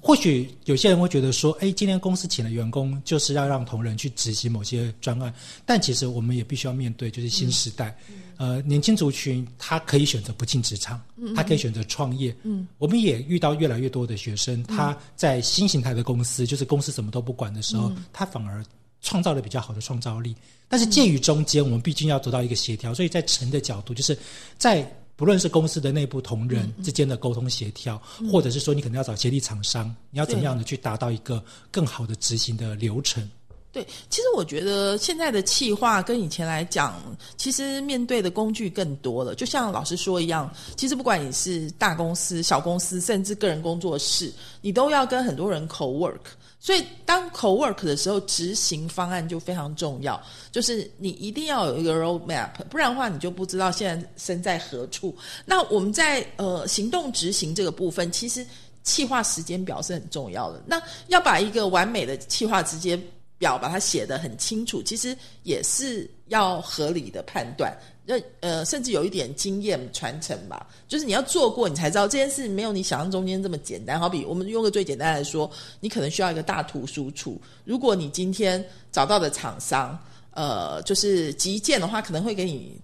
[0.03, 5.31] 或许有些人会觉得说，哎，今天公司请了员工，就是要让同仁去执行某些专案。
[5.63, 7.95] 但其实我们也必须要面对，就是新时代，
[8.37, 10.99] 呃，年轻族群他可以选择不进职场，
[11.35, 12.35] 他可以选择创业。
[12.41, 18.65] 嗯，我们也遇到越来越多的学生，他在新形态的公司，就是公司什么都不管的时候，他反而
[19.01, 20.35] 创造了比较好的创造力。
[20.67, 24.17] 但是介于中间，我们毕竟要得到一个协调，所以在成的角度，就是
[24.57, 24.91] 在。
[25.21, 33.23] 不论是公司的内部同仁之间的沟通协调，或者是说你可能要找协力厂商，你要怎么样的去达到一个更好的执行的流程？
[33.71, 36.99] 对，其实我觉得现在的企划跟以前来讲，
[37.37, 39.35] 其实面对的工具更多了。
[39.35, 46.31] 就像老师说一样，其实不管你是大公司、小公司，甚至个人工作室，你都要跟很多人 co work。
[46.63, 50.21] 所以，当 co-work 的时候，执行方案就非常重要。
[50.51, 55.17] 就是你一定要有一个 roadmap，不然的话，你就不知道现在身在何处。
[55.43, 58.45] 那我们在呃行动执行这个部分，其实
[58.83, 60.61] 企划时间表是很重要的。
[60.67, 63.01] 那要把一个完美的企划时间
[63.39, 67.75] 表把它写得很清楚，其实也是要合理的判断。
[68.11, 73.97] 那呃，甚至有一点经验传承吧，就是你要做过，你才知道这件事没有你想象中间这么简单。
[73.97, 77.39] 好比我们用个最简单来说，你可能需要一个大图输出。
[77.63, 79.97] 如果你今天找到的厂商，
[80.31, 82.77] 呃，就是急件的话，可能会给你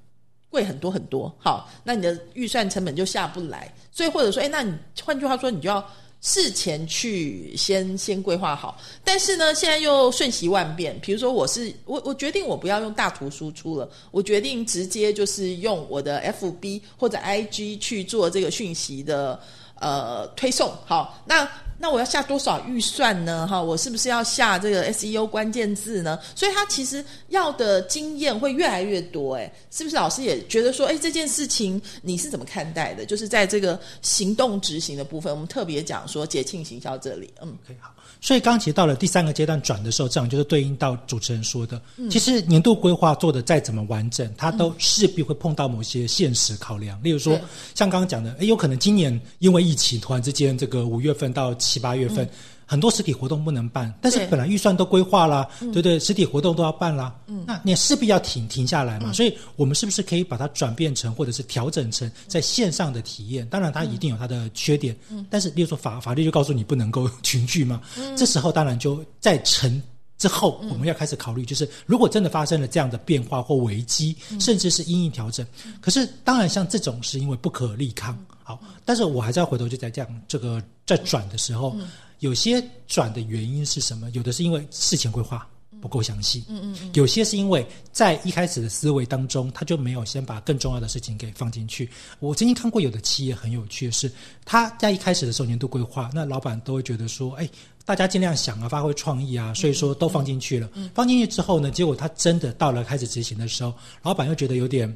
[0.50, 1.30] 贵很多很多。
[1.38, 3.70] 好，那你的预算成本就下不来。
[3.92, 5.86] 所以或者说，哎，那你换句话说，你就要。
[6.22, 11.00] 事前去先先规划好，但是呢，现在又瞬息万变。
[11.02, 19.40] 比如说，我是我我决定我不要用大图输出了，我决定直接就是用我的 FB 或者 IG 去做这个讯息的
[19.80, 20.72] 呃推送。
[20.86, 21.48] 好，那。
[21.80, 23.48] 那我要下多少预算呢？
[23.48, 26.20] 哈，我是不是要下这个 SEO 关键字呢？
[26.36, 29.96] 所以他其实要的经验会越来越多，诶，是不是？
[29.96, 33.06] 老师也觉得说，哎，这件事情你是怎么看待的？
[33.06, 37.92] 就是在这个行动执行的部分，我们特别讲说节庆行销这里，嗯，可以好。
[38.20, 47.00] 所以刚其实到了第三个阶段转的时候，这样就是对应到主持人说的，其实年度规划做的再怎么完整，它都势必会碰到某些现实考量。
[47.04, 47.40] 例如说，
[47.76, 52.28] 像刚刚讲的，诶有可能今年因为疫情突然之间，这个五月份到七八月份。
[52.70, 55.98] 很多实体活动不能办，但是本来预算都规划了，对不对？
[55.98, 59.14] 实体活动都要办啦，那你势必要停停下来嘛。
[59.14, 63.48] 所以我们是不是可以把它转变成，或者是调整成在线上的体验？
[63.48, 64.94] 当然，它一定有它的缺点，
[65.30, 67.82] 但是，例如说法法律就告诉你不能够群聚嘛。
[68.18, 69.82] 这时候当然就在成
[70.18, 75.48] 之后，我们要开始考虑，就是如果真的发生了这样的变化或危机，甚至是因应调整。
[75.80, 81.74] 可是，当然像这种是因为不可力抗，好，但是我还是要回头就在这样这个在转的时候。
[82.20, 84.10] 有些转的原因是什么？
[84.12, 85.48] 有的是因为事前规划
[85.80, 91.88] 不够详细，嗯嗯嗯，有些是因为在一开始的思维当中，他就没有先把更重要的事情给放进去。
[92.20, 94.12] 我曾经看过有的企业很有趣的是，
[94.44, 97.48] 他在一开始的时候年度规划，那老板都会觉得说，哎，
[97.86, 100.68] 大家尽量想啊，发挥创意啊，所以说都放进去了。
[100.96, 104.92] 放进去之后呢，结果他真的到了开始执行的时候，老板又觉得有点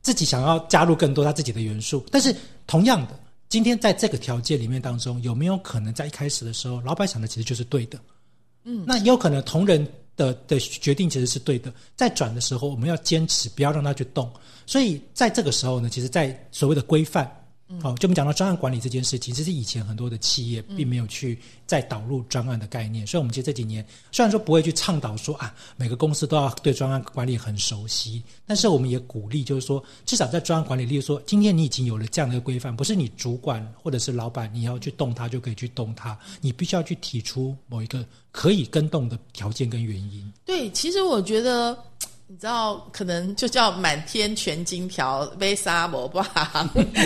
[0.00, 2.34] 自己想要加入更多他自己的元素，但是
[2.66, 3.20] 同样的。
[3.48, 7.98] 今天在这个条件里面当中，有没有可能在一开始的时候，老板想的其实就是对的？
[8.64, 14.30] 嗯，那也有可能同仁的的决定其实是对的，在转的时候，我们要坚持不要让他去动。
[14.66, 17.30] 所以在这个时候呢，其实，在所谓的规范。
[17.82, 40.32] 好，就我们讲到专案管理这件事情，其实以前很多的企业并没有去再导入专案的概念，所以我们其实这几年虽然说不会去倡导说啊，每个公司都要对专案管理很熟悉，但是我们也鼓励，就是说至少在专案管理，例如说今天你已经有了这样的规范，不是你主管或者是老板你要去动它就可以去动它，你必须要去提出某一个可以跟动的条件跟原因。
[40.44, 41.76] 对，其实我觉得。
[42.28, 46.24] 你知道，可能就叫满天全金条，被沙摩巴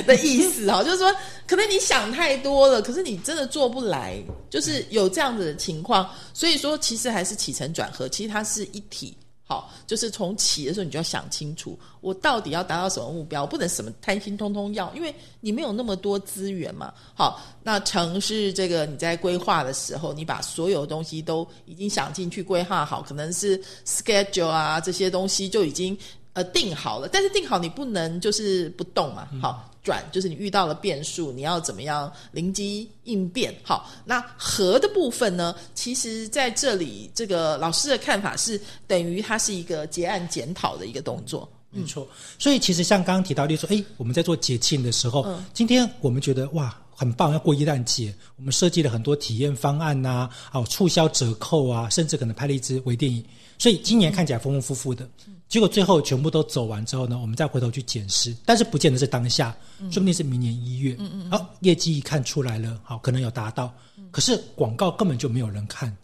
[0.06, 1.14] 的意思哦，就是说，
[1.46, 4.16] 可能你想太多了，可是你真的做不来，
[4.48, 6.08] 就是有这样子的情况。
[6.32, 9.14] 所以说，其实还是起承转合，其实它是一体。
[9.50, 16.94] 好，就是从起的时候你就要想清楚，我到底要达到什么目标，不能什么贪心通通要，因为你没有那么多资源嘛。
[17.14, 25.98] 好，那城市这个你在规划的时候，你把所有东西都已经想进去规划好，可能是 schedule 啊这些东西就已经。
[26.32, 29.28] 呃，定好了，但是定好你不能就是不动嘛。
[29.42, 33.54] 好，转就是你遇到了变数，你要怎么样灵机应变？
[33.62, 35.54] 好，那和的部分呢？
[35.74, 41.50] 其实在这里，这个老师的看法是等于它是一个结案检讨的一个动作。
[41.70, 46.76] 没错，所以其实像刚刚提到，例如说，哎，我们在做节庆的时候，今天我们觉得哇。
[46.92, 53.24] 很棒，要过一旦节，我们设计了很多体验方案呐，哦，促销折扣啊，甚至可能拍了一支微电影，
[53.58, 55.08] 所以今年看起来丰丰富富的。
[55.50, 59.54] 结果最后全部都走完之后呢，我们再回头去检视，但是不见得是当下，
[59.90, 60.96] 说不定是明年一月，
[61.28, 63.74] 好，业绩一看出来了，好，可能有达到，
[64.12, 65.94] 可是广告根本就没有人看，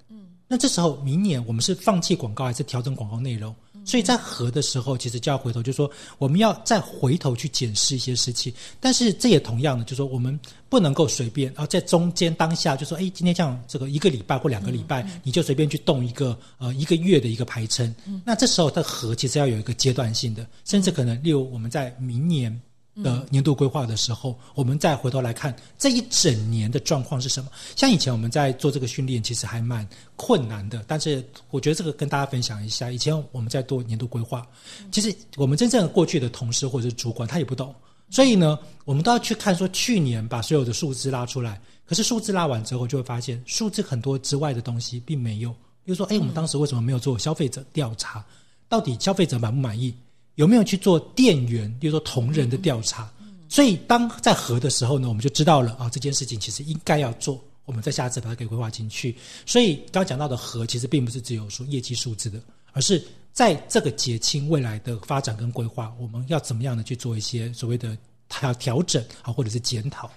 [0.48, 3.54] 那这时候明年我们是放弃广告还是调整广告内容？
[3.86, 8.52] 所以在合的时候，其实就要回头，就说我们要再回头去检视一些事情。
[8.80, 17.94] 但是这也同样的，就说我们不能够随便，然后在中间当下就说，哎，今天这样这个一个礼拜或两个礼拜，你就随便去动一个呃一个月的一个排程。
[18.24, 22.60] 那这时候的合其实要有一个阶段性的，甚至可能例如我们在明年。
[23.02, 27.50] 的年度规划的时候，我们再回头来看这一整年的状况是什么。
[27.74, 30.84] 像以前我们在做这个训练，其实还蛮困难的。
[30.86, 34.46] 但是我觉得这个跟大家分享一下，以前我们在做年度规划，
[34.90, 37.74] 其实我们真正过去的同事或者是主管他也不懂，
[38.10, 41.60] 所以呢，我们都要去看说去年把所有的数字拉出来。
[41.84, 45.50] 可是数字拉完之后，就会发现数字很多之外的东西并没有。
[45.84, 48.24] 比如说，哎，我们当时为什么没有做消费者调查？
[48.68, 49.94] 到底消费者满不满意？
[50.36, 53.10] 有没有去做店员，比如说同仁的调查？
[53.48, 57.42] 所以当在核的时候呢，我们就知道了啊，这件事情其实应该要做。
[57.64, 59.16] 我们在下次把它给规划进去。
[59.44, 62.40] 所以刚刚讲到的核，其实并不是只有说业绩数字的，
[62.72, 67.96] 而是在这个节庆未来的发展跟规划，我们要怎么样的去做一些所谓的
[68.28, 70.10] 调调整啊，或者是检讨。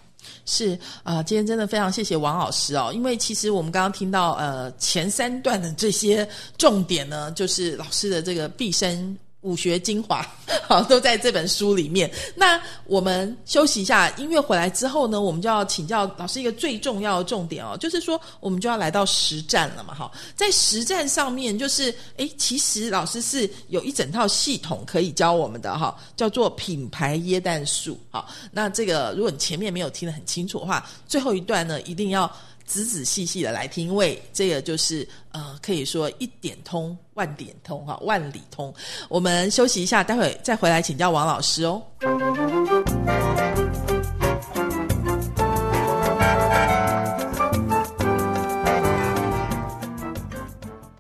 [0.46, 6.28] 是啊，今天真的非常谢谢王老师哦，因为其实我们刚刚听到呃前三段的这些
[6.58, 9.18] 重点呢，就是老师的这个毕生。
[9.42, 10.26] 武学精华，
[10.68, 12.12] 好，都在这本书里面。
[12.36, 27.98] 那我们休息一下，音乐回来之后呢，我们就要请教老师一个最重要的重点哦，就是说我们就要来到实战了嘛，哈，在实战上面，就是诶，其实老师是有一整套系统可以教我们的哈，叫做品牌椰蛋术。
[28.10, 32.30] 好，那这个如果你前面没有听得很清楚的话，最后一段呢，一定要。
[32.70, 38.72] 仔仔细细的来听，因为这个就是呃，可以说一点通万点通哈，万里通。
[39.10, 41.82] 我们休息一下，待会再回来请教王老师哦。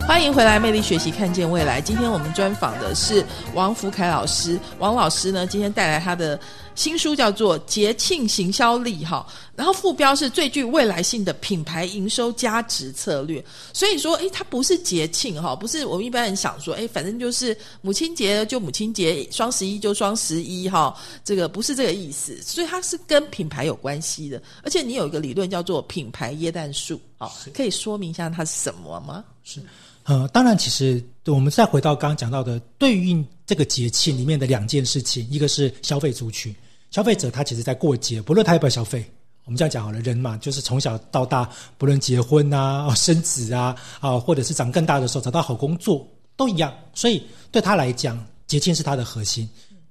[0.07, 1.79] 欢迎回来，魅力学习，看见未来。
[1.79, 4.59] 今天我们专访的是王福凯老师。
[4.79, 6.37] 王老师呢，今天带来他的
[6.79, 9.27] 新书，叫做《节庆行销力》哈。
[9.53, 13.43] 然后副标是最具未来性的品牌营收价值策略。
[13.73, 22.41] 所以说，诶，它不是节庆哈，不是我们一般人想说，诶，反正就是母亲节就母亲节，双十一就双十一哈，这个不是这个意思。
[22.41, 24.41] 所以它是跟品牌有关系的。
[24.63, 29.21] 而且你有一个理论叫做品牌椰蛋树，好，可以说明一下它是什么吗？
[29.43, 29.59] 是。
[30.05, 36.55] 呃，当然，其实我们再回到刚刚讲到的对应这个节庆里面的两件事情，一个是消费族群，
[36.91, 39.05] 消费者他其实在过节，不论他要不要消费，
[39.45, 49.47] 我们这样讲好了，人嘛，就是从小到大，不论结婚啊、 生子啊，啊，或者是长更大的时候找到好工作，都一样，所以对他来讲，节庆是他的核心。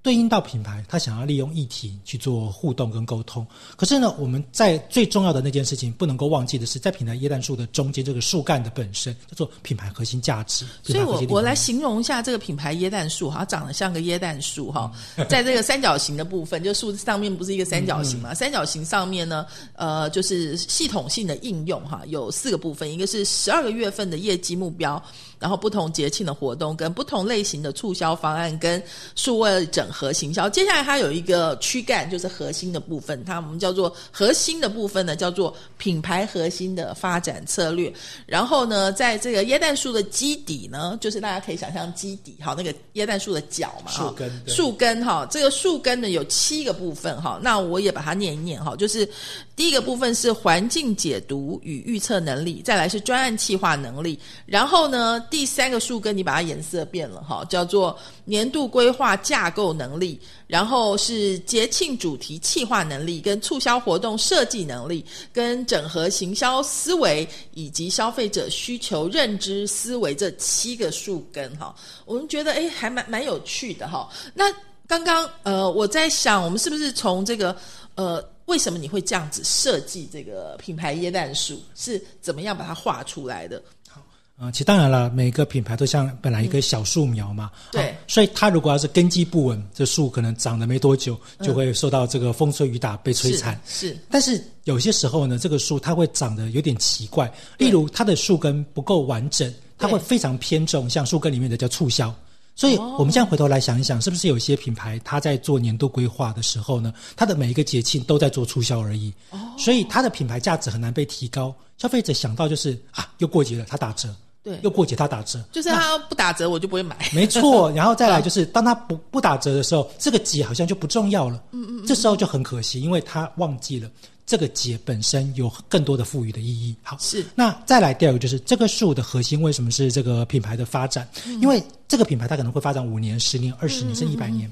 [0.09, 3.47] 对应到品牌，他想要利用议题去做互动跟沟通。
[3.77, 10.65] 可是呢，我们在最重要的那件事情不能够忘记的是，在品牌椰蛋树的中间，这个树干的本身叫做品牌核心价值。
[10.83, 14.91] 所以我我来形容一下这个品牌椰蛋树，哈，长得像个椰蛋树哈，
[15.29, 18.33] 在这个三角形的部分，就树上面不是一个三角形嘛？
[18.33, 19.45] 三角形上面呢，
[19.75, 25.03] 呃，就是系统性的应用哈，有四个部分，一个是十二个月份的业绩目标。
[25.39, 28.83] 然后不同节庆的活动，跟不同类型的促销方案，跟
[29.15, 30.49] 数位整合行销。
[30.49, 37.93] 接下来它有一个躯干，就是核心的部分，它我们叫做核心的部分呢，叫做品牌核心的发展策略。
[38.27, 49.09] 然后呢，在这个椰蛋树的基底呢，就是大家可以想象基底，哈，那个椰蛋树的角嘛，树根，树根哈，这个树根呢有七个部分哈，那我也把它念一念哈，就是
[49.55, 55.23] 第一个部分是环境解读与预测能力，再来是专案企划能力，然后呢。
[55.31, 71.75] 第三个树根，你把它颜色变了哈，叫做年度规划架构能力，然后是节庆主题企划能力、跟促销活动设计能力、跟整合行销思维以及消费者需求认知思维这七个树根哈。
[72.05, 74.09] 我们觉得诶还蛮蛮有趣的哈。
[74.35, 74.53] 那
[74.87, 77.55] 刚刚呃我在想，我们是不是从这个
[77.95, 83.63] 呃为什么你会这样子设计这个品牌椰蛋树，是怎么样把它画出来的？
[83.89, 84.03] 好
[84.39, 93.61] 啊，其实当然了，每个品牌都像本来一个小树苗嘛，对，所以它如果要是根基不稳，这树可能长了没多久就会受到这个风吹雨打被摧残。
[93.67, 102.15] 是，但是有些时候呢，这个树它会长得有点奇怪，例如它的树根不够完整，它会非常偏重，像树根里面的叫促销。
[102.55, 109.13] 所以我们现在回头来想一想，是不是有些品牌它在做年度规划的时候呢，它的每一个节庆都在做促销而已，
[109.59, 111.53] 所以它的品牌价值很难被提高。
[111.77, 114.15] 消费者想到就是啊，又过节了，它打折。
[114.49, 116.97] 对，又过节，它打折，就是它不打折，我就不会买。
[117.13, 121.43] 没错，然后再来就是，当它不不打折的时候，这个节好像就不重要了。
[121.53, 123.91] 嗯嗯，这时候就很可惜，因为他忘记了
[124.25, 126.75] 这个节本身有更多的赋予的意义。
[126.83, 127.23] 好，是。
[127.35, 131.07] 那再来第二个就是，这个树的核心为什么是这个品牌的发展？
[131.43, 134.51] 因为这个品牌它可能会发展五年、十年、二十年，甚至一百年。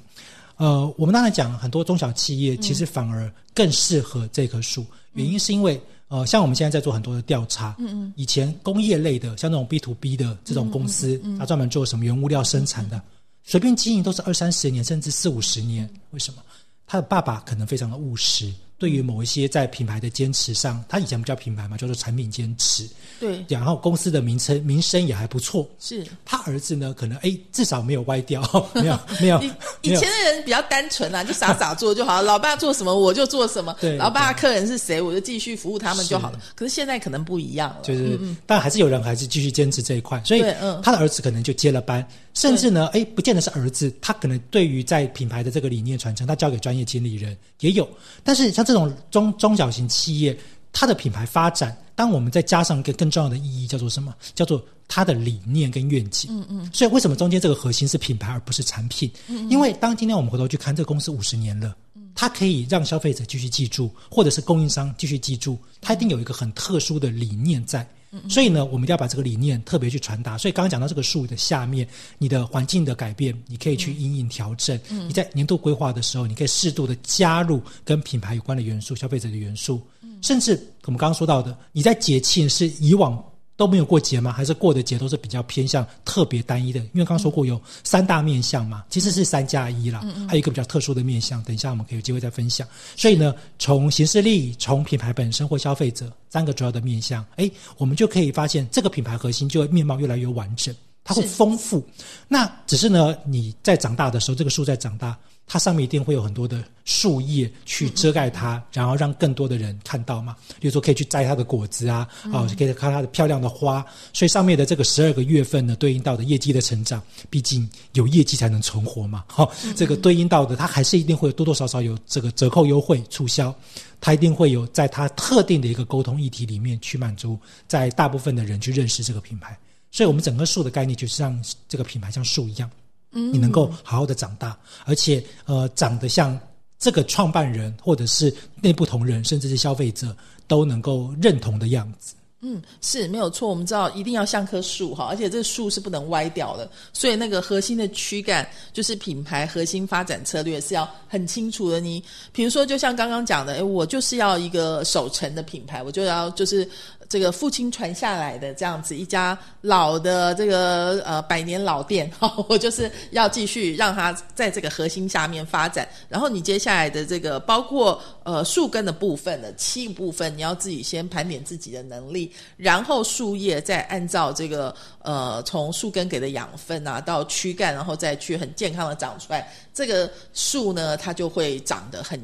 [0.57, 4.85] 呃，我们刚才讲很多中小企业其实反而更适合这棵树，
[5.15, 5.81] 原因是因为。
[6.09, 13.03] 呃，像我们现在在做很多的调查，嗯嗯，以前工业类的，像那种 B to B 的这种公司，它专门做什么原物料生产的，
[13.43, 15.89] 随便经营都是二三十年，甚至四五十年。
[16.13, 16.43] 为什么？
[16.87, 18.53] 他的爸爸可能非常的务实。
[18.79, 22.87] 对于某一些在品牌的坚持上，他以前不叫品牌嘛，叫做产品坚持。
[23.19, 25.67] 对，然后公司的名称名声也还不错。
[25.81, 28.43] 是他儿子呢，可能哎，至少没有歪掉，
[28.75, 29.43] 没有 没有。
[29.81, 33.75] 以前的人比较单纯啊，就傻傻做就好，老爸做什么我就做什么。
[33.81, 36.39] 对，老爸客人是谁，我就继续服务他们就好了。
[36.55, 40.43] 可是现在可能不一样了，就是，但还是有人还是继续坚持这一块，所以
[40.83, 47.89] 他的儿子可能就接了班，甚至呢，哎，不见得是儿子，他可能对于在品牌的这个理念传承，他交给专业经理人也有，
[48.23, 48.66] 但是像。
[48.67, 50.37] 这种中中小型企业，
[50.73, 54.13] 它的品牌发展，当我们再加上一个更重要的意义，叫做什么？
[54.35, 56.29] 叫做它的理念跟愿景。
[56.31, 56.71] 嗯嗯。
[56.73, 59.11] 所以为什么中间这个核心是品牌而不是产品？
[59.29, 59.49] 嗯。
[59.49, 61.75] 因为当今天我们回头去看这个公司五十年了，
[62.15, 67.87] 它可以让消费者继续记住，或者是供应商继续记住，它一定有一个很特殊的理念在。
[68.29, 70.39] 所以呢，我们一定要把这个理念特别去传达。
[70.39, 71.87] 所以刚刚讲到这个树的下面，
[72.19, 74.79] 你的环境的改变，你可以去因应调整。
[74.89, 79.81] 你在年度规划的时候，你可以适度的加入跟品牌有关的元素、消费者的元素，
[80.23, 80.53] 甚至
[80.85, 83.23] 我们刚刚说到的，你在节庆是以往。
[83.57, 84.31] 都没有过节吗？
[84.31, 86.81] 还是过的节都是比较偏向特别单一的？
[86.81, 90.03] 因为刚刚说过有三大面相嘛，其实是三加一啦。
[90.29, 92.69] 还有一个比较特殊的面相，等一下我们可以有机会再分享。
[92.97, 101.83] 所以呢，从形式力、从品牌本身或消费者三个主要的面相，哎，我们就可以发现这个品牌核心就会面貌越来越完整，它会丰富。
[102.29, 105.17] 那只是呢，你在长大的时候，这个树在长大。
[105.47, 110.35] 它上面一定会有很多的树叶去遮盖它，然后让更多的人看到嘛。
[110.59, 113.85] 比如说可以去摘它的果子啊，啊，可以看它的漂亮的花。
[114.13, 119.25] 所以上面的这个十二个月份呢，对应到的业绩的成长，毕竟有业绩才能存活嘛。
[119.29, 123.55] 好，这个对应到的，它还是一定会多多少少有这个折扣优惠促销，
[124.01, 127.39] 它一定会有在它特定的一个沟通议题里面去满足，
[127.69, 129.57] 在大部分的人去认识这个品牌。
[129.93, 132.69] 所以我们整个树的概念就是像这个品牌像树一样。
[133.11, 136.39] 你能够好好的长大，而且呃，长得像
[136.79, 140.15] 这个创办人，或者是内部同仁，甚至是消费者
[140.47, 142.15] 都能够认同的样子。
[142.43, 143.49] 嗯，是没有错。
[143.49, 146.71] 我们知道一定要像棵树哈，而且这个树是不能歪掉的。
[146.93, 151.81] 所以那个核心的躯干，就是品牌核心发展策略是要很清楚的。
[151.81, 152.03] 你
[152.33, 156.69] 比如说，就像刚刚讲的，诶我就是要一个守成的品牌，我就要就是。
[157.09, 165.89] 这个父亲传下来的这样子一家老的这个呃百年老店，哈， 我就是要继续让它在这个核心下面发展。
[166.09, 182.21] 然后你接下来的这个包括呃树根的部分的七部分，你要自己先盘点自己的能力，然后树叶再按照这个呃从树根给的养分啊到躯干，然后再去很健康的长出来，这个树呢它就会长得很。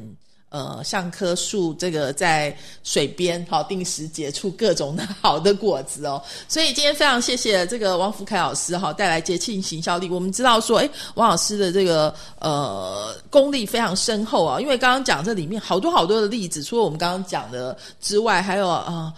[0.53, 6.21] 呃，像棵树，这个在水边好定时结出各种的好的果子哦。
[6.47, 10.07] 所以今天非常谢谢这个王福凯老师哈，带来节庆行销力。
[10.07, 19.11] 我们知道说，哎，王老师的这个呃功力非常深厚啊，因为刚刚讲这里面好多好多的例子，除了我们刚刚讲的之外，还有啊。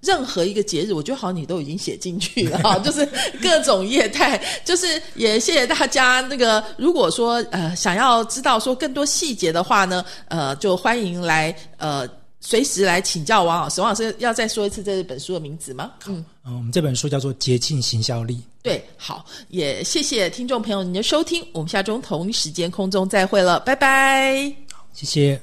[0.00, 3.06] 任何一个节日，我觉得好像你都已经写进去了 哈，就是
[3.40, 6.20] 各种业态， 就是也谢谢大家。
[6.22, 12.08] 那个如果说呃想要知道说更多细节的话呢，呃，就欢迎来呃。
[12.44, 13.80] 随时来请教王老师。
[13.80, 15.92] 王老师要再说一次这本书的名字吗？
[16.08, 18.34] 嗯，嗯，我们这本书叫做《捷径行销力》。
[18.64, 24.52] 对，好，也谢谢听众朋友您的收听，我们下周同一时间空中再会了，拜拜。
[24.92, 25.40] 谢谢。